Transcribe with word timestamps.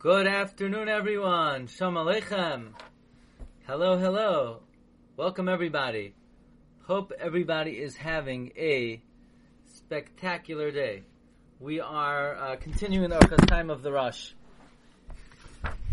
Good 0.00 0.26
afternoon, 0.26 0.88
everyone. 0.88 1.66
Shalom 1.66 1.96
Aleichem. 1.96 2.72
Hello, 3.66 3.98
hello. 3.98 4.60
Welcome, 5.18 5.46
everybody. 5.46 6.14
Hope 6.86 7.12
everybody 7.20 7.72
is 7.72 7.96
having 7.96 8.50
a 8.56 9.02
spectacular 9.66 10.70
day. 10.70 11.02
We 11.58 11.80
are 11.80 12.34
uh, 12.34 12.56
continuing 12.56 13.10
Orchas 13.10 13.50
Chaim 13.50 13.68
of 13.68 13.82
the 13.82 13.92
Rosh. 13.92 14.30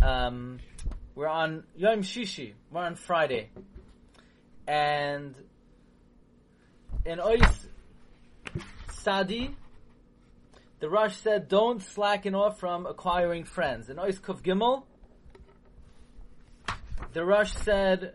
Um, 0.02 0.60
we're 1.14 1.28
on 1.28 1.66
Yom 1.76 2.02
Shishi. 2.02 2.54
We're 2.72 2.86
on 2.86 2.96
Friday, 2.96 3.50
and 4.66 5.36
in 7.06 7.20
Ois 7.20 7.68
Sadi, 8.94 9.54
the 10.80 10.90
Rosh 10.90 11.16
said, 11.18 11.48
"Don't 11.48 11.82
slacken 11.82 12.36
off 12.36 12.60
from 12.60 12.86
acquiring 12.86 13.46
friends." 13.46 13.90
In 13.90 13.98
Ois 13.98 14.20
Gimel, 14.20 14.84
the 17.14 17.26
Rosh 17.26 17.54
said, 17.54 18.14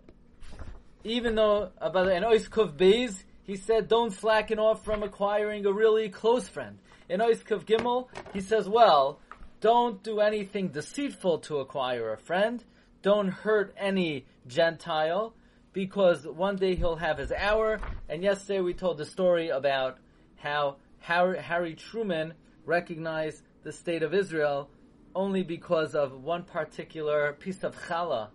even 1.02 1.34
though 1.34 1.64
uh, 1.64 1.70
about 1.80 2.08
in 2.08 2.22
Ois 2.22 2.48
Kuf 2.48 3.24
he 3.42 3.56
said, 3.56 3.88
"Don't 3.88 4.12
slacken 4.12 4.60
off 4.60 4.84
from 4.84 5.02
acquiring 5.02 5.66
a 5.66 5.72
really 5.72 6.08
close 6.08 6.48
friend." 6.48 6.78
In 7.08 7.20
Ois 7.20 7.42
Gimel, 7.42 8.08
he 8.32 8.40
says, 8.40 8.68
"Well, 8.68 9.18
don't 9.60 10.02
do 10.02 10.20
anything 10.20 10.68
deceitful 10.68 11.38
to 11.40 11.58
acquire 11.58 12.12
a 12.12 12.18
friend. 12.18 12.64
Don't 13.02 13.28
hurt 13.28 13.74
any 13.76 14.26
Gentile." 14.46 15.34
Because 15.72 16.26
one 16.26 16.56
day 16.56 16.74
he'll 16.74 16.96
have 16.96 17.16
his 17.16 17.32
hour, 17.32 17.80
and 18.06 18.22
yesterday 18.22 18.60
we 18.60 18.74
told 18.74 18.98
the 18.98 19.06
story 19.06 19.48
about 19.48 19.96
how 20.36 20.76
Harry, 20.98 21.38
Harry 21.38 21.74
Truman 21.74 22.34
recognized 22.64 23.42
the 23.62 23.72
state 23.72 24.02
of 24.02 24.14
Israel 24.14 24.70
only 25.14 25.42
because 25.42 25.94
of 25.94 26.22
one 26.22 26.44
particular 26.44 27.32
piece 27.34 27.62
of 27.62 27.76
challah 27.86 28.28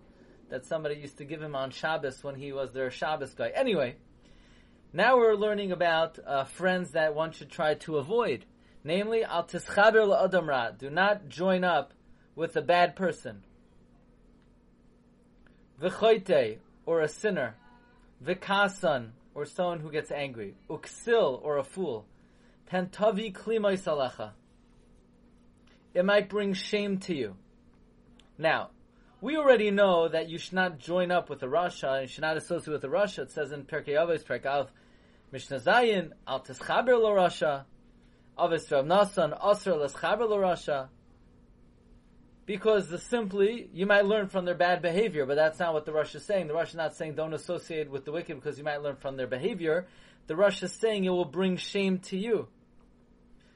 that 0.48 0.64
somebody 0.64 0.94
used 0.96 1.18
to 1.18 1.24
give 1.24 1.42
him 1.42 1.54
on 1.54 1.70
Shabbos 1.70 2.22
when 2.22 2.34
he 2.34 2.52
was 2.52 2.72
their 2.72 2.90
Shabbos 2.90 3.34
guy. 3.34 3.50
Anyway, 3.54 3.96
now 4.92 5.16
we're 5.16 5.34
learning 5.34 5.72
about 5.72 6.18
uh, 6.24 6.44
friends 6.44 6.92
that 6.92 7.14
one 7.14 7.32
should 7.32 7.50
try 7.50 7.74
to 7.74 7.98
avoid. 7.98 8.46
Namely, 8.84 9.24
al 9.24 9.44
tischaber 9.44 10.06
la'adam. 10.06 10.78
Do 10.78 10.88
not 10.88 11.28
join 11.28 11.64
up 11.64 11.92
with 12.34 12.56
a 12.56 12.62
bad 12.62 12.96
person. 12.96 13.44
V'choite, 15.82 16.58
or 16.86 17.00
a 17.00 17.08
sinner. 17.08 17.56
V'kasan, 18.24 19.10
or 19.34 19.44
someone 19.44 19.80
who 19.80 19.90
gets 19.90 20.10
angry. 20.10 20.54
Uksil, 20.70 21.40
or 21.42 21.58
a 21.58 21.64
fool. 21.64 22.06
Tantavi 22.70 23.32
klimai 23.32 23.78
salacha. 23.78 24.32
It 25.94 26.04
might 26.04 26.28
bring 26.28 26.52
shame 26.52 26.98
to 27.00 27.14
you. 27.14 27.36
Now, 28.36 28.70
we 29.20 29.36
already 29.36 29.70
know 29.70 30.08
that 30.08 30.28
you 30.28 30.38
should 30.38 30.52
not 30.52 30.78
join 30.78 31.10
up 31.10 31.30
with 31.30 31.42
a 31.42 31.46
Rasha, 31.46 32.02
you 32.02 32.08
should 32.08 32.22
not 32.22 32.36
associate 32.36 32.72
with 32.72 32.84
a 32.84 32.88
Rasha. 32.88 33.20
It 33.20 33.30
says 33.30 33.52
in 33.52 33.64
Perkei 33.64 33.94
Avos, 33.94 34.22
Perkei 34.22 34.46
Alf, 34.46 34.70
Mishnah 35.32 35.60
Zayin, 35.60 36.12
Al 36.26 36.40
Teschaber 36.40 37.00
Lo 37.00 37.10
Rasha, 37.14 37.64
Avos 38.38 38.70
Rav 38.70 38.84
Nasan, 38.84 39.40
Asr 39.40 39.74
Leschaber 39.76 40.28
Lo 40.28 40.38
Rasha. 40.38 40.88
Because 42.46 42.88
the 42.88 42.98
simply, 42.98 43.68
you 43.74 43.84
might 43.86 44.06
learn 44.06 44.28
from 44.28 44.44
their 44.44 44.54
bad 44.54 44.80
behavior, 44.80 45.26
but 45.26 45.34
that's 45.34 45.58
not 45.58 45.74
what 45.74 45.84
the 45.84 45.92
Rosh 45.92 46.14
is 46.14 46.24
saying. 46.24 46.46
The 46.46 46.54
Rosh 46.54 46.70
is 46.70 46.76
not 46.76 46.94
saying 46.94 47.14
don't 47.14 47.34
associate 47.34 47.90
with 47.90 48.06
the 48.06 48.12
wicked 48.12 48.36
because 48.36 48.56
you 48.56 48.64
might 48.64 48.80
learn 48.80 48.96
from 48.96 49.18
their 49.18 49.26
behavior. 49.26 49.86
The 50.28 50.36
Rosh 50.36 50.62
is 50.62 50.72
saying 50.72 51.04
it 51.04 51.10
will 51.10 51.26
bring 51.26 51.58
shame 51.58 51.98
to 51.98 52.16
you. 52.16 52.48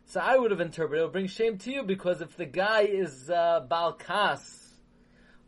So 0.06 0.20
I 0.20 0.36
would 0.36 0.50
have 0.50 0.60
interpreted 0.60 1.00
it 1.00 1.04
will 1.04 1.12
bring 1.12 1.26
shame 1.26 1.58
to 1.58 1.72
you 1.72 1.82
because 1.82 2.20
if 2.20 2.36
the 2.36 2.44
guy 2.44 2.82
is 2.82 3.30
uh, 3.30 3.66
Balkas 3.70 4.74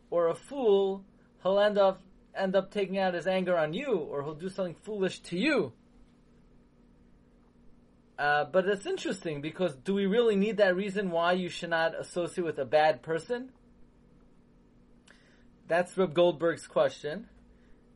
or 0.09 0.29
a 0.29 0.35
fool, 0.35 1.03
he'll 1.43 1.59
end 1.59 1.77
up 1.77 2.01
end 2.35 2.55
up 2.55 2.71
taking 2.71 2.97
out 2.97 3.13
his 3.13 3.27
anger 3.27 3.57
on 3.57 3.73
you, 3.73 3.93
or 3.93 4.23
he'll 4.23 4.33
do 4.33 4.49
something 4.49 4.75
foolish 4.75 5.19
to 5.19 5.37
you. 5.37 5.71
Uh, 8.17 8.45
but 8.45 8.65
it's 8.67 8.85
interesting 8.85 9.41
because 9.41 9.75
do 9.75 9.93
we 9.93 10.05
really 10.05 10.35
need 10.35 10.57
that 10.57 10.75
reason 10.75 11.11
why 11.11 11.33
you 11.33 11.49
should 11.49 11.69
not 11.69 11.99
associate 11.99 12.45
with 12.45 12.57
a 12.59 12.65
bad 12.65 13.01
person? 13.01 13.51
That's 15.67 15.97
Reb 15.97 16.13
Goldberg's 16.13 16.67
question. 16.67 17.27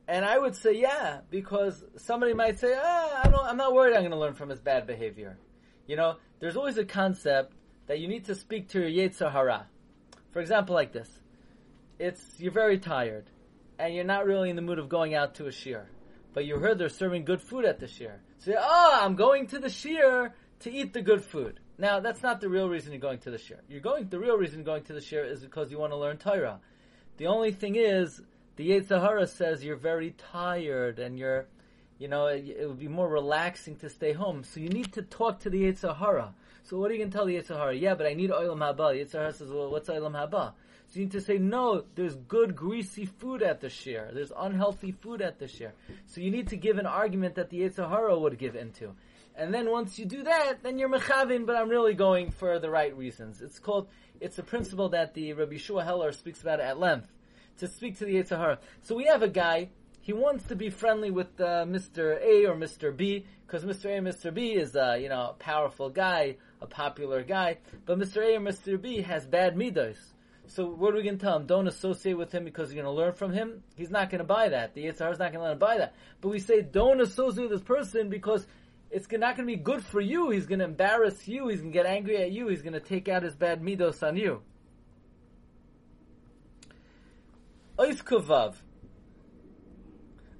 And 0.08 0.26
I 0.26 0.38
would 0.40 0.56
say, 0.56 0.74
yeah, 0.74 1.20
because 1.30 1.84
somebody 1.98 2.34
might 2.34 2.60
say, 2.60 2.76
ah, 2.76 3.22
I 3.24 3.50
I'm 3.50 3.58
not 3.58 3.74
worried 3.74 3.94
I'm 3.94 4.02
going 4.02 4.12
to 4.12 4.18
learn 4.18 4.34
from 4.34 4.50
his 4.50 4.60
bad 4.60 4.88
behavior. 4.88 5.38
You 5.90 5.96
know, 5.96 6.18
there's 6.40 6.56
always 6.56 6.78
a 6.78 6.86
concept 6.86 7.56
that 7.88 8.00
you 8.00 8.08
need 8.08 8.26
to 8.26 8.36
speak 8.36 8.70
to 8.70 8.80
your 8.80 9.10
Yetzer 9.10 9.32
Hara. 9.32 9.66
For 10.32 10.40
example, 10.40 10.76
like 10.76 10.94
this. 10.94 11.10
It's, 11.98 12.22
you're 12.38 12.52
very 12.52 12.78
tired, 12.78 13.26
and 13.80 13.96
you're 13.96 14.04
not 14.04 14.28
really 14.28 14.52
in 14.52 14.56
the 14.56 14.62
mood 14.62 14.78
of 14.78 14.88
going 14.88 15.16
out 15.16 15.34
to 15.36 15.48
a 15.48 15.50
shiur. 15.50 15.86
But 16.36 16.46
you 16.46 16.60
heard 16.60 16.78
they're 16.78 16.90
serving 16.90 17.26
good 17.26 17.42
food 17.42 17.66
at 17.66 17.80
the 17.80 17.88
shiur. 17.88 18.20
So, 18.38 18.54
oh, 18.56 19.00
I'm 19.02 19.16
going 19.16 19.48
to 19.48 19.58
the 19.58 19.68
shiur 19.68 20.32
to 20.60 20.72
eat 20.72 20.94
the 20.94 21.02
good 21.02 21.26
food. 21.26 21.60
Now, 21.80 22.00
that's 22.02 22.22
not 22.22 22.40
the 22.40 22.50
real 22.50 22.70
reason 22.70 22.92
you're 22.92 23.02
going 23.02 23.18
to 23.22 23.32
the 23.32 23.38
shiur. 23.38 23.58
You're 23.68 23.82
going, 23.82 24.10
the 24.10 24.20
real 24.20 24.38
reason 24.38 24.64
going 24.64 24.84
to 24.84 24.94
the 24.94 25.00
shiur 25.00 25.28
is 25.28 25.40
because 25.40 25.72
you 25.72 25.80
want 25.80 25.92
to 25.92 25.98
learn 25.98 26.18
Torah. 26.18 26.60
The 27.18 27.26
only 27.26 27.52
thing 27.52 27.76
is, 27.76 28.22
the 28.58 28.70
Yetzer 28.70 29.02
Hara 29.02 29.26
says 29.26 29.64
you're 29.64 29.76
very 29.76 30.12
tired 30.32 31.00
and 31.00 31.18
you're, 31.18 31.48
you 32.00 32.08
know, 32.08 32.28
it, 32.28 32.58
it, 32.60 32.68
would 32.68 32.80
be 32.80 32.88
more 32.88 33.08
relaxing 33.08 33.76
to 33.78 33.90
stay 33.90 34.14
home. 34.14 34.44
So 34.44 34.60
you 34.60 34.70
need 34.70 34.94
to 34.94 35.02
talk 35.04 35.42
to 35.42 35.50
the 35.50 35.64
Yetzer 35.64 35.96
Hara. 35.96 36.34
So 36.64 36.80
what 36.80 36.90
are 36.90 36.94
you 36.94 37.00
going 37.00 37.12
to 37.12 37.18
tell 37.18 37.26
the 37.26 37.36
Yetzer 37.36 37.58
Hara? 37.58 37.76
Yeah, 37.76 37.94
but 37.96 38.08
I 38.08 38.14
need 38.14 38.32
Olam 38.32 38.60
Haba. 38.60 38.94
The 38.94 39.04
Yetzer 39.04 39.20
Hara 39.20 39.34
says, 39.34 39.50
well, 39.50 39.70
what's 39.70 39.90
Olam 39.90 40.14
Haba? 40.14 40.54
So 40.88 41.00
you 41.00 41.06
need 41.06 41.12
to 41.12 41.22
say, 41.22 41.38
no, 41.38 41.84
there's 41.96 42.16
good 42.16 42.56
greasy 42.56 43.06
food 43.06 43.44
at 43.44 43.62
the 43.62 43.68
shiur. 43.68 44.12
There's 44.12 44.32
unhealthy 44.36 44.92
food 44.92 45.22
at 45.22 45.38
the 45.38 45.46
shiur. 45.46 45.72
So 46.08 46.22
you 46.22 46.32
need 46.32 46.48
to 46.48 46.56
give 46.56 46.80
an 46.80 46.88
argument 46.88 47.36
that 47.36 47.50
the 47.52 47.60
Yetzer 47.60 47.88
Hara 47.88 48.18
would 48.18 48.40
give 48.40 48.56
into. 48.56 48.96
And 49.36 49.54
then 49.54 49.70
once 49.70 50.00
you 50.00 50.06
do 50.06 50.24
that, 50.24 50.64
then 50.64 50.80
you're 50.80 50.90
mechavin, 50.90 51.46
but 51.46 51.56
I'm 51.56 51.70
really 51.70 51.94
going 51.94 52.32
for 52.32 52.60
the 52.60 52.70
right 52.70 52.96
reasons. 52.98 53.42
It's 53.42 53.60
called, 53.60 53.88
it's 54.20 54.40
a 54.40 54.44
principle 54.44 54.90
that 54.90 55.14
the 55.14 55.34
Rabbi 55.34 55.58
Shua 55.58 55.84
Heller 55.84 56.12
speaks 56.12 56.42
about 56.42 56.60
at 56.60 56.80
length. 56.80 57.08
To 57.60 57.68
speak 57.68 57.98
to 58.00 58.06
the 58.06 58.16
Yetzer 58.16 58.38
Hara. 58.38 58.60
So 58.84 58.96
we 58.96 59.06
have 59.06 59.22
a 59.22 59.28
guy, 59.28 59.70
he 60.02 60.14
wants 60.14 60.46
to 60.46 60.56
be 60.56 60.70
friendly 60.70 61.12
with 61.12 61.40
uh, 61.40 61.66
Mr. 61.66 62.22
A 62.22 62.46
or 62.46 62.56
Mr. 62.56 62.96
B, 62.96 63.26
because 63.46 63.64
Mr. 63.64 63.86
A 63.86 63.98
and 63.98 64.08
Mr. 64.08 64.34
B 64.34 64.54
is, 64.54 64.76
uh, 64.76 64.98
you 65.00 65.10
know, 65.10 65.32
a 65.32 65.34
powerful 65.34 65.90
guy, 65.90 66.38
a 66.62 66.68
popular 66.68 67.24
guy, 67.24 67.58
but 67.86 68.00
Mr. 68.00 68.24
A 68.24 68.36
or 68.36 68.40
Mr. 68.40 68.82
B 68.82 69.02
has 69.02 69.26
bad 69.26 69.56
midos. 69.56 69.98
So 70.48 70.66
what 70.66 70.94
are 70.94 70.98
we 70.98 71.04
going 71.04 71.20
to 71.20 71.24
tell 71.24 71.36
him? 71.36 71.46
Don't 71.46 71.68
associate 71.68 72.18
with 72.18 72.32
him 72.32 72.44
because 72.44 72.74
you're 72.74 72.84
going 72.84 72.94
to 72.94 73.00
learn 73.00 73.14
from 73.14 73.32
him? 73.32 73.62
He's 73.76 73.92
not 73.92 74.10
going 74.10 74.20
to 74.20 74.26
buy 74.26 74.50
that. 74.50 74.74
The 74.74 74.86
Yetzer 74.86 75.12
is 75.12 75.20
not 75.20 75.32
going 75.32 75.34
to 75.34 75.42
let 75.42 75.52
him 75.54 75.60
buy 75.60 75.78
that. 75.78 75.94
But 76.22 76.30
we 76.30 76.40
say 76.40 76.62
don't 76.62 77.00
associate 77.02 77.50
with 77.50 77.60
this 77.60 77.68
person 77.68 78.10
because 78.10 78.48
it's 78.90 79.08
not 79.12 79.36
going 79.36 79.48
to 79.48 79.56
be 79.56 79.62
good 79.62 79.86
for 79.86 80.02
you. 80.02 80.32
He's 80.32 80.48
going 80.48 80.60
to 80.60 80.66
embarrass 80.66 81.28
you. 81.28 81.50
He's 81.50 81.60
going 81.60 81.72
to 81.72 81.78
get 81.78 81.86
angry 81.86 82.18
at 82.18 82.32
you. 82.32 82.48
He's 82.48 82.64
going 82.64 82.74
to 82.74 82.80
take 82.80 83.08
out 83.08 83.22
his 83.22 83.36
bad 83.36 83.62
midos 83.62 84.02
on 84.02 84.16
you. 84.16 84.42
Ois 87.78 88.02
Kuvav. 88.02 88.56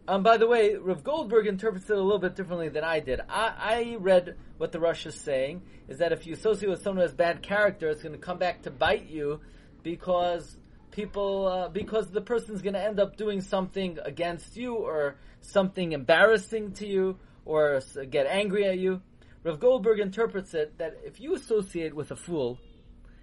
Um, 0.10 0.24
by 0.24 0.38
the 0.38 0.48
way, 0.48 0.74
Rav 0.74 1.04
Goldberg 1.04 1.46
interprets 1.46 1.88
it 1.88 1.96
a 1.96 2.02
little 2.02 2.18
bit 2.18 2.36
differently 2.36 2.68
than 2.70 2.84
I 2.84 3.00
did. 3.00 3.22
I, 3.30 3.54
I 3.60 3.98
read 4.00 4.38
what 4.58 4.72
the 4.72 4.80
Rosh 4.80 5.06
is 5.06 5.14
saying 5.14 5.62
is 5.88 6.00
that 6.00 6.12
if 6.12 6.26
you 6.26 6.34
associate 6.34 6.68
with 6.68 6.82
someone 6.82 6.98
who 6.98 7.02
has 7.04 7.14
bad 7.14 7.44
character, 7.44 7.90
it's 7.90 8.02
going 8.02 8.16
to 8.16 8.20
come 8.20 8.40
back 8.40 8.64
to 8.64 8.72
bite 8.72 9.08
you 9.08 9.40
because 9.84 10.58
people 10.90 11.48
uh, 11.48 11.70
because 11.70 12.10
the 12.10 12.22
person's 12.22 12.64
going 12.64 12.74
to 12.74 12.84
end 12.84 13.00
up 13.00 13.18
doing 13.18 13.40
something 13.40 14.00
against 14.04 14.58
you 14.58 14.74
or 14.74 15.16
something 15.42 15.92
embarrassing 15.92 16.72
to 16.72 16.88
you 16.88 17.20
or 17.46 17.80
get 18.10 18.26
angry 18.26 18.66
at 18.66 18.80
you. 18.80 19.04
Rav 19.44 19.60
Goldberg 19.60 20.00
interprets 20.00 20.56
it 20.56 20.80
that 20.80 20.98
if 21.06 21.20
you 21.20 21.36
associate 21.36 21.96
with 21.96 22.10
a 22.10 22.16
fool, 22.16 22.58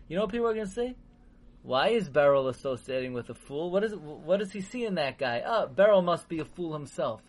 you 0.06 0.14
know 0.14 0.22
what 0.22 0.30
people 0.30 0.46
are 0.46 0.54
going 0.54 0.68
to 0.68 0.72
say? 0.72 0.94
Why 1.66 1.88
is 1.88 2.08
Beryl 2.08 2.46
associating 2.46 3.12
with 3.12 3.28
a 3.28 3.34
fool? 3.34 3.72
What 3.72 3.82
is 3.82 3.92
what 3.92 4.38
does 4.38 4.52
he 4.52 4.60
see 4.60 4.84
in 4.84 4.94
that 4.94 5.18
guy? 5.18 5.42
Ah, 5.44 5.66
Beryl 5.66 6.00
must 6.00 6.28
be 6.28 6.38
a 6.38 6.44
fool 6.44 6.72
himself. 6.72 7.20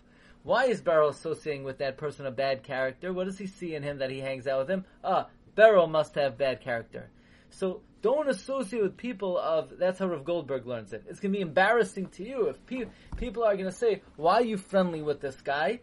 Why 0.43 0.65
is 0.65 0.79
Beryl 0.79 1.09
associating 1.09 1.63
with 1.63 1.79
that 1.79 1.97
person 1.97 2.27
a 2.27 2.31
bad 2.31 2.61
character? 2.61 3.11
What 3.11 3.25
does 3.25 3.39
he 3.39 3.47
see 3.47 3.73
in 3.73 3.81
him 3.81 3.97
that 3.97 4.11
he 4.11 4.19
hangs 4.19 4.45
out 4.45 4.59
with 4.59 4.69
him? 4.69 4.85
Ah, 5.03 5.25
Beryl 5.55 5.87
must 5.87 6.13
have 6.13 6.37
bad 6.37 6.61
character. 6.61 7.09
So 7.49 7.81
don't 8.03 8.29
associate 8.29 8.83
with 8.83 8.95
people 8.95 9.39
of, 9.39 9.73
that's 9.79 9.97
how 9.97 10.07
Rav 10.07 10.23
Goldberg 10.23 10.67
learns 10.67 10.93
it. 10.93 11.05
It's 11.09 11.19
going 11.19 11.33
to 11.33 11.37
be 11.37 11.41
embarrassing 11.41 12.09
to 12.17 12.23
you 12.23 12.49
if 12.49 12.63
pe- 12.67 12.91
people 13.17 13.43
are 13.43 13.55
going 13.55 13.65
to 13.65 13.75
say, 13.75 14.03
why 14.17 14.35
are 14.35 14.43
you 14.43 14.57
friendly 14.57 15.01
with 15.01 15.19
this 15.19 15.41
guy? 15.41 15.79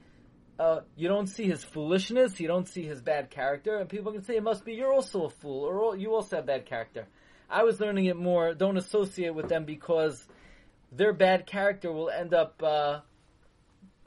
Uh, 0.61 0.83
you 0.95 1.09
don't 1.09 1.27
see 1.27 1.47
his 1.47 1.65
foolishness, 1.65 2.39
you 2.39 2.47
don't 2.47 2.69
see 2.69 2.85
his 2.85 3.03
bad 3.03 3.31
character, 3.31 3.79
and 3.79 3.89
people 3.89 4.13
can 4.13 4.23
say, 4.23 4.37
it 4.37 4.45
must 4.45 4.65
be 4.65 4.75
you're 4.75 4.95
also 4.95 5.25
a 5.25 5.31
fool, 5.31 5.65
or 5.65 5.97
you 5.97 6.15
also 6.15 6.37
have 6.37 6.47
bad 6.47 6.67
character. 6.67 7.09
I 7.49 7.63
was 7.63 7.81
learning 7.81 8.07
it 8.07 8.17
more, 8.17 8.55
don't 8.55 8.77
associate 8.77 9.35
with 9.35 9.49
them 9.49 9.65
because 9.65 10.27
their 10.91 11.13
bad 11.13 11.47
character 11.47 11.93
will 11.93 12.11
end 12.11 12.35
up, 12.35 12.61
uh, 12.63 13.01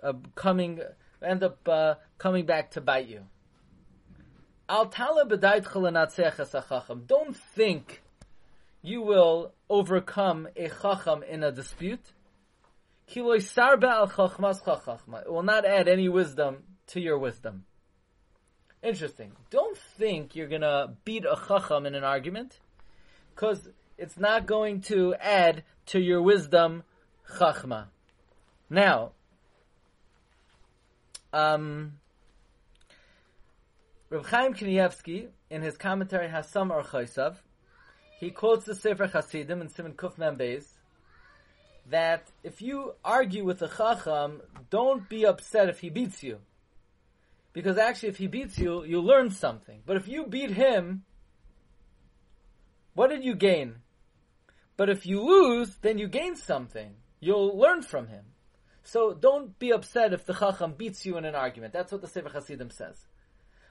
uh, 0.04 0.14
coming, 0.36 0.82
end 1.22 1.44
up, 1.44 1.68
uh, 1.68 1.96
coming 2.18 2.46
back 2.46 2.72
to 2.72 2.82
bite 2.82 3.08
you. 3.08 3.26
Don't 7.08 7.38
think 7.56 8.04
you 8.82 9.02
will 9.02 9.54
overcome 9.70 10.48
a 10.56 10.70
chacham 10.70 11.24
in 11.24 11.44
a 11.44 11.52
dispute. 11.52 12.14
It 13.16 13.24
will 13.24 13.40
not 15.44 15.66
add 15.66 15.88
any 15.88 16.10
wisdom 16.10 16.64
to 16.88 17.00
your 17.00 17.18
wisdom. 17.18 17.66
Interesting. 18.84 19.32
Don't 19.50 19.78
think 19.78 20.36
you're 20.36 20.48
gonna 20.48 20.98
beat 21.06 21.26
a 21.26 21.38
chacham 21.48 21.86
in 21.86 21.96
an 21.96 22.04
argument, 22.04 22.60
because 23.38 23.70
it's 24.00 24.18
not 24.18 24.48
going 24.48 24.82
to 24.82 25.14
add 25.16 25.64
to 25.86 26.00
your 26.00 26.22
wisdom 26.24 26.84
chachma. 27.38 27.86
Now, 28.68 29.12
um, 31.32 32.00
Reb 34.10 34.26
Chaim 34.26 34.54
Kanievsky, 34.56 35.28
in 35.52 35.62
his 35.62 35.78
commentary 35.78 36.28
Hasam 36.28 36.72
Archaisav, 36.72 37.36
he 38.20 38.32
quotes 38.32 38.66
the 38.66 38.74
Sefer 38.74 39.06
Hasidim 39.06 39.62
in 39.62 39.70
Siman 39.70 39.94
Kuf 39.94 40.18
Beis 40.18 40.66
that 41.90 42.28
if 42.44 42.62
you 42.62 42.94
argue 43.06 43.46
with 43.46 43.62
a 43.62 43.68
Chacham, 43.68 44.42
don't 44.72 45.08
be 45.08 45.26
upset 45.26 45.70
if 45.70 45.80
he 45.80 45.90
beats 45.90 46.24
you. 46.24 46.40
Because 47.54 47.78
actually, 47.78 48.10
if 48.10 48.18
he 48.18 48.28
beats 48.28 48.58
you, 48.58 48.84
you 48.84 49.00
learn 49.00 49.30
something. 49.30 49.82
But 49.86 49.96
if 49.98 50.08
you 50.08 50.26
beat 50.26 50.52
him, 50.52 51.04
what 52.98 53.12
did 53.12 53.24
you 53.24 53.36
gain? 53.36 53.76
But 54.76 54.90
if 54.90 55.06
you 55.06 55.22
lose, 55.22 55.76
then 55.84 56.00
you 56.00 56.08
gain 56.08 56.36
something. 56.36 56.96
You'll 57.20 57.56
learn 57.56 57.84
from 57.84 58.08
him. 58.08 58.26
So 58.82 59.14
don't 59.14 59.60
be 59.60 59.72
upset 59.72 60.14
if 60.14 60.26
the 60.26 60.34
Chacham 60.34 60.74
beats 60.76 61.06
you 61.06 61.16
in 61.18 61.24
an 61.24 61.36
argument. 61.36 61.74
That's 61.74 61.92
what 61.92 62.02
the 62.02 62.08
Sefer 62.08 62.30
Hasidim 62.30 62.72
says. 62.72 62.98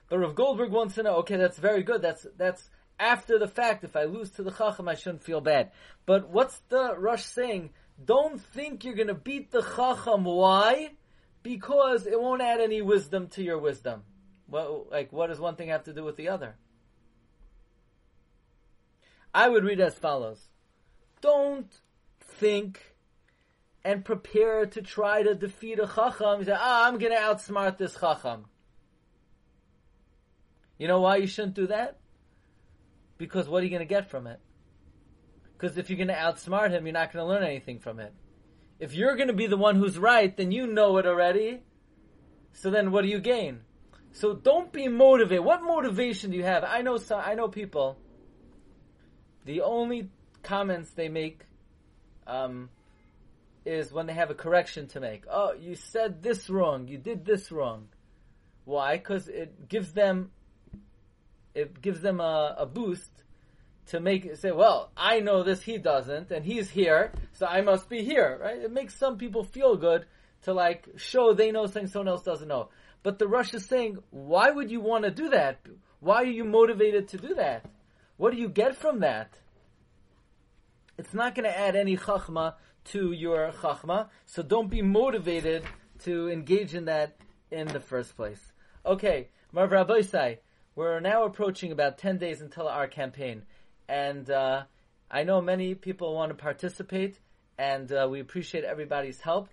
But 0.07 0.19
Rav 0.19 0.33
Goldberg 0.33 0.71
wants 0.71 0.95
to 0.95 1.03
know, 1.03 1.15
okay, 1.17 1.35
that's 1.35 1.59
very 1.59 1.83
good. 1.83 2.01
That's, 2.01 2.25
that's 2.37 2.69
after 2.97 3.37
the 3.37 3.49
fact. 3.49 3.83
If 3.83 3.97
I 3.97 4.05
lose 4.05 4.31
to 4.31 4.43
the 4.43 4.51
Chacham, 4.51 4.87
I 4.87 4.95
shouldn't 4.95 5.25
feel 5.25 5.41
bad. 5.41 5.71
But 6.05 6.29
what's 6.29 6.59
the 6.69 6.95
Rosh 6.97 7.25
saying? 7.25 7.71
Don't 8.01 8.39
think 8.39 8.85
you're 8.85 8.95
gonna 8.95 9.13
beat 9.13 9.51
the 9.51 9.61
Chacham. 9.61 10.23
Why? 10.23 10.91
Because 11.43 12.07
it 12.07 12.17
won't 12.17 12.41
add 12.41 12.61
any 12.61 12.81
wisdom 12.81 13.27
to 13.31 13.43
your 13.43 13.59
wisdom. 13.59 14.03
Well, 14.47 14.87
like, 14.89 15.11
what 15.11 15.27
does 15.27 15.39
one 15.39 15.57
thing 15.57 15.67
have 15.67 15.83
to 15.83 15.93
do 15.93 16.05
with 16.05 16.15
the 16.15 16.29
other? 16.29 16.55
I 19.37 19.47
would 19.47 19.63
read 19.63 19.79
as 19.79 19.93
follows. 19.93 20.49
Don't 21.21 21.71
think 22.19 22.95
and 23.83 24.03
prepare 24.03 24.65
to 24.65 24.81
try 24.81 25.21
to 25.21 25.35
defeat 25.35 25.77
a 25.77 25.85
Chacham. 25.85 26.39
You 26.39 26.45
say, 26.45 26.55
ah, 26.57 26.87
I'm 26.87 26.97
gonna 26.97 27.15
outsmart 27.15 27.77
this 27.77 27.95
Chacham. 27.99 28.45
You 30.79 30.87
know 30.87 31.01
why 31.01 31.17
you 31.17 31.27
shouldn't 31.27 31.53
do 31.53 31.67
that? 31.67 31.99
Because 33.19 33.47
what 33.47 33.61
are 33.61 33.65
you 33.65 33.69
going 33.69 33.79
to 33.79 33.85
get 33.85 34.09
from 34.09 34.27
it? 34.27 34.39
Because 35.53 35.77
if 35.77 35.89
you're 35.89 35.97
going 35.97 36.07
to 36.09 36.13
outsmart 36.13 36.69
him, 36.69 36.85
you're 36.85 36.93
not 36.93 37.11
going 37.11 37.23
to 37.23 37.27
learn 37.27 37.43
anything 37.43 37.79
from 37.79 37.99
it. 37.99 38.13
If 38.79 38.93
you're 38.93 39.15
going 39.15 39.29
to 39.29 39.33
be 39.33 39.47
the 39.47 39.57
one 39.57 39.75
who's 39.75 39.97
right, 39.97 40.35
then 40.37 40.51
you 40.51 40.67
know 40.67 40.97
it 40.97 41.07
already. 41.07 41.61
So 42.53 42.69
then 42.69 42.91
what 42.91 43.01
do 43.01 43.07
you 43.07 43.19
gain? 43.19 43.61
So 44.11 44.35
don't 44.35 44.71
be 44.71 44.87
motivated. 44.87 45.43
What 45.43 45.63
motivation 45.63 46.29
do 46.29 46.37
you 46.37 46.43
have? 46.43 46.63
I 46.63 46.83
know 46.83 46.97
some, 46.97 47.21
I 47.23 47.33
know 47.33 47.47
people. 47.47 47.97
The 49.47 49.61
only 49.61 50.09
comments 50.43 50.89
they 50.89 51.07
make 51.07 51.45
um, 52.27 52.69
is 53.65 53.93
when 53.93 54.05
they 54.05 54.13
have 54.13 54.29
a 54.29 54.33
correction 54.35 54.87
to 54.87 54.99
make. 54.99 55.23
Oh, 55.31 55.53
you 55.53 55.75
said 55.75 56.21
this 56.21 56.49
wrong. 56.49 56.89
You 56.89 56.97
did 56.97 57.25
this 57.25 57.49
wrong. 57.49 57.87
Why? 58.65 58.97
Because 58.97 59.29
it 59.29 59.69
gives 59.69 59.93
them 59.93 60.31
it 61.55 61.81
gives 61.81 62.01
them 62.01 62.19
a, 62.19 62.55
a 62.59 62.65
boost 62.65 63.09
to 63.87 64.01
make 64.01 64.35
say, 64.35 64.51
well, 64.51 64.91
I 64.97 65.21
know 65.21 65.43
this, 65.43 65.61
he 65.61 65.77
doesn't, 65.77 66.29
and 66.29 66.43
he's 66.43 66.69
here, 66.69 67.13
so 67.31 67.45
I 67.45 67.61
must 67.61 67.87
be 67.87 68.03
here, 68.03 68.37
right? 68.41 68.59
It 68.59 68.73
makes 68.73 68.95
some 68.95 69.17
people 69.17 69.45
feel 69.45 69.77
good 69.77 70.05
to 70.41 70.53
like 70.53 70.89
show 70.97 71.33
they 71.33 71.51
know 71.51 71.67
something 71.67 71.87
someone 71.87 72.09
else 72.09 72.23
doesn't 72.23 72.49
know. 72.49 72.67
But 73.01 73.17
the 73.17 73.29
Rosh 73.29 73.53
is 73.53 73.65
saying, 73.65 73.99
why 74.11 74.51
would 74.51 74.69
you 74.69 74.81
want 74.81 75.05
to 75.05 75.11
do 75.11 75.29
that? 75.29 75.61
Why 76.01 76.17
are 76.23 76.25
you 76.25 76.43
motivated 76.43 77.07
to 77.09 77.17
do 77.17 77.35
that? 77.35 77.65
What 78.17 78.33
do 78.33 78.39
you 78.39 78.49
get 78.49 78.75
from 78.75 78.99
that? 79.01 79.37
It's 80.97 81.13
not 81.13 81.35
going 81.35 81.43
to 81.43 81.55
add 81.55 81.75
any 81.75 81.95
chachma 81.95 82.55
to 82.85 83.11
your 83.11 83.51
chachma, 83.51 84.09
so 84.25 84.41
don't 84.41 84.71
be 84.71 84.81
motivated 84.81 85.63
to 85.99 86.27
engage 86.29 86.73
in 86.73 86.85
that 86.85 87.17
in 87.51 87.67
the 87.67 87.79
first 87.79 88.15
place. 88.15 88.41
Okay, 88.83 89.29
Marv 89.51 89.69
Rabbeisai, 89.69 90.39
we're 90.75 90.99
now 90.99 91.25
approaching 91.25 91.71
about 91.71 91.99
10 91.99 92.17
days 92.17 92.41
until 92.41 92.67
our 92.67 92.87
campaign. 92.87 93.43
And 93.87 94.29
uh, 94.31 94.63
I 95.11 95.23
know 95.23 95.39
many 95.39 95.75
people 95.75 96.15
want 96.15 96.31
to 96.31 96.35
participate, 96.35 97.19
and 97.59 97.91
uh, 97.91 98.07
we 98.09 98.19
appreciate 98.19 98.63
everybody's 98.63 99.21
help. 99.21 99.49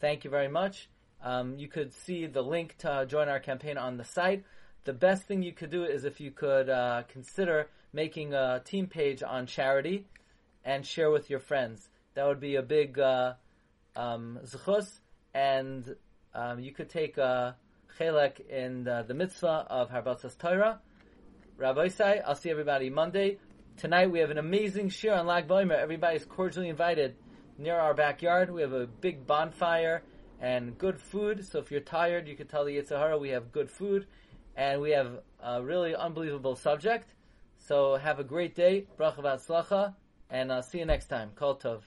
Thank 0.00 0.24
you 0.24 0.30
very 0.30 0.48
much. 0.48 0.88
Um, 1.22 1.58
you 1.58 1.68
could 1.68 1.92
see 1.92 2.26
the 2.26 2.42
link 2.42 2.78
to 2.78 3.04
join 3.06 3.28
our 3.28 3.40
campaign 3.40 3.76
on 3.76 3.98
the 3.98 4.04
site. 4.04 4.44
The 4.84 4.94
best 4.94 5.24
thing 5.24 5.42
you 5.42 5.52
could 5.52 5.70
do 5.70 5.84
is 5.84 6.04
if 6.04 6.18
you 6.18 6.30
could 6.30 6.70
uh, 6.70 7.02
consider 7.08 7.68
making 7.92 8.34
a 8.34 8.60
team 8.64 8.86
page 8.86 9.22
on 9.22 9.46
Charidy 9.46 10.04
and 10.64 10.84
share 10.84 11.10
with 11.10 11.30
your 11.30 11.40
friends. 11.40 11.88
That 12.14 12.26
would 12.26 12.40
be 12.40 12.56
a 12.56 12.62
big 12.62 12.98
uh, 12.98 13.34
um, 13.94 14.38
zchus, 14.44 14.88
and 15.34 15.96
um, 16.34 16.60
you 16.60 16.72
could 16.72 16.88
take 16.90 17.18
a 17.18 17.56
chelek 17.98 18.40
in 18.48 18.84
the, 18.84 19.04
the 19.06 19.14
mitzvah 19.14 19.66
of 19.70 19.90
Harbatzas 19.90 20.36
Torah. 20.38 20.80
Rabbi 21.56 21.86
Isai, 21.86 22.22
I'll 22.26 22.34
see 22.34 22.50
everybody 22.50 22.90
Monday. 22.90 23.38
Tonight 23.76 24.10
we 24.10 24.18
have 24.20 24.30
an 24.30 24.38
amazing 24.38 24.90
shiur 24.90 25.18
on 25.18 25.26
Lag 25.26 25.48
Baimer. 25.48 25.78
Everybody's 25.78 26.24
cordially 26.24 26.68
invited 26.68 27.16
near 27.58 27.78
our 27.78 27.94
backyard. 27.94 28.50
We 28.50 28.62
have 28.62 28.72
a 28.72 28.86
big 28.86 29.26
bonfire 29.26 30.02
and 30.40 30.76
good 30.76 31.00
food. 31.00 31.46
So 31.46 31.58
if 31.58 31.70
you're 31.70 31.80
tired, 31.80 32.28
you 32.28 32.36
can 32.36 32.46
tell 32.46 32.64
the 32.64 32.76
Yetzer 32.76 32.98
Hara 32.98 33.18
we 33.18 33.30
have 33.30 33.52
good 33.52 33.70
food 33.70 34.06
and 34.56 34.80
we 34.80 34.90
have 34.90 35.20
a 35.42 35.62
really 35.62 35.94
unbelievable 35.94 36.56
subject. 36.56 37.08
So 37.66 37.96
have 37.96 38.20
a 38.20 38.24
great 38.24 38.54
day. 38.54 38.86
Bracha 38.96 39.16
v'atzlacha 39.16 39.94
and 40.30 40.52
I'll 40.52 40.62
see 40.62 40.78
you 40.78 40.84
next 40.84 41.06
time. 41.06 41.32
Kol 41.34 41.56
Tov. 41.56 41.80